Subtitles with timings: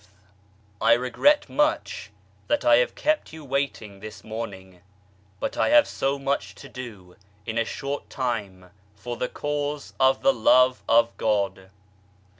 [0.81, 2.09] T REGRET much
[2.47, 4.81] that I have kept you waiting this * morning,
[5.39, 10.23] but I have so much to do in a short time for the Cause of
[10.23, 11.69] the Love of God.